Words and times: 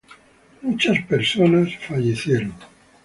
Muchas 0.63 0.97
personas 1.05 1.69
fallecieron. 1.87 2.55